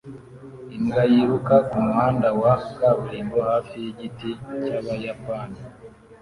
[0.75, 4.29] Imbwa yiruka kumuhanda wa kaburimbo hafi yigiti
[4.63, 5.59] cyabayapani